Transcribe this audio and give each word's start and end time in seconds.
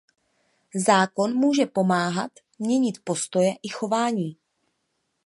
Zákon 0.85 1.33
může 1.35 1.65
pomáhat 1.65 2.31
měnit 2.59 2.97
postoje 3.03 3.53
i 3.63 3.69
chování. 3.69 4.37